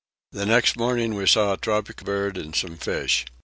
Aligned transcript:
The 0.31 0.47
next 0.47 0.77
morning 0.77 1.13
we 1.13 1.27
saw 1.27 1.53
a 1.53 1.57
tropic 1.57 1.97
bird 2.03 2.35
and 2.35 2.55
some 2.55 2.75
fish. 2.75 3.23